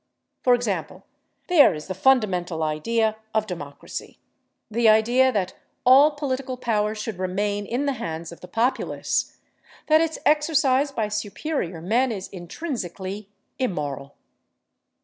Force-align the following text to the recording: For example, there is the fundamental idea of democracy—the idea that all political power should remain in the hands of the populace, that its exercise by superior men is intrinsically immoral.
For 0.43 0.55
example, 0.55 1.03
there 1.47 1.75
is 1.75 1.85
the 1.85 1.93
fundamental 1.93 2.63
idea 2.63 3.17
of 3.35 3.45
democracy—the 3.45 4.89
idea 4.89 5.31
that 5.31 5.53
all 5.85 6.15
political 6.15 6.57
power 6.57 6.95
should 6.95 7.19
remain 7.19 7.67
in 7.67 7.85
the 7.85 7.93
hands 7.93 8.31
of 8.31 8.41
the 8.41 8.47
populace, 8.47 9.37
that 9.85 10.01
its 10.01 10.17
exercise 10.25 10.91
by 10.91 11.07
superior 11.07 11.81
men 11.81 12.11
is 12.11 12.29
intrinsically 12.29 13.29
immoral. 13.59 14.15